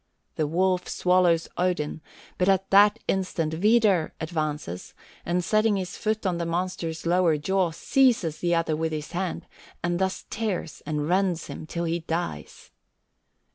The 0.33 0.47
wolf 0.47 0.87
swallows 0.89 1.47
Odin, 1.57 2.01
but 2.39 2.49
at 2.49 2.71
that 2.71 2.97
instant 3.07 3.53
Vidar 3.53 4.15
advances, 4.19 4.95
and 5.27 5.43
setting 5.43 5.75
his 5.75 5.95
foot 5.95 6.25
on 6.25 6.39
the 6.39 6.45
monster's 6.47 7.05
lower 7.05 7.37
jaw, 7.37 7.69
seizes 7.69 8.39
the 8.39 8.55
other 8.55 8.75
with 8.75 8.91
his 8.93 9.11
hand, 9.11 9.45
and 9.83 9.99
thus 9.99 10.25
tears 10.31 10.81
and 10.87 11.07
rends 11.07 11.45
him 11.45 11.67
till 11.67 11.83
he 11.83 11.99
dies. 11.99 12.71